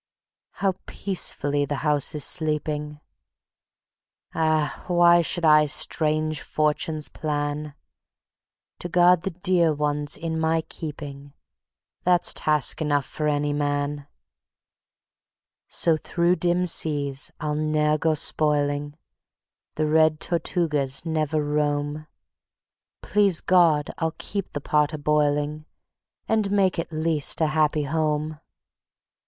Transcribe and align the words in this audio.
How 0.53 0.73
peacefully 0.87 1.63
the 1.63 1.75
house 1.85 2.15
is 2.15 2.23
sleeping! 2.23 2.99
Ah! 4.33 4.83
why 4.87 5.21
should 5.21 5.45
I 5.45 5.67
strange 5.67 6.41
fortunes 6.41 7.07
plan? 7.07 7.75
To 8.79 8.89
guard 8.89 9.21
the 9.21 9.29
dear 9.29 9.75
ones 9.75 10.17
in 10.17 10.39
my 10.39 10.61
keeping 10.61 11.33
That's 12.03 12.33
task 12.33 12.81
enough 12.81 13.05
for 13.05 13.27
any 13.27 13.53
man. 13.53 14.07
So 15.67 15.97
through 15.97 16.37
dim 16.37 16.65
seas 16.65 17.31
I'll 17.39 17.53
ne'er 17.53 17.99
go 17.99 18.15
spoiling; 18.15 18.97
The 19.75 19.85
red 19.85 20.19
Tortugas 20.19 21.05
never 21.05 21.43
roam; 21.43 22.07
Please 23.03 23.39
God! 23.39 23.91
I'll 23.99 24.15
keep 24.17 24.53
the 24.53 24.61
pot 24.61 24.93
a 24.93 24.97
boiling, 24.97 25.65
And 26.27 26.49
make 26.49 26.79
at 26.79 26.91
least 26.91 27.39
a 27.39 27.45
happy 27.45 27.83
home. 27.83 28.39